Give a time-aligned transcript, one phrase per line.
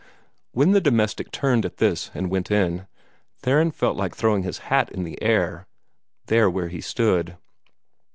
[0.51, 2.87] When the domestic turned at this and went in,
[3.43, 5.67] Theron felt like throwing his hat in the air,
[6.25, 7.37] there where he stood.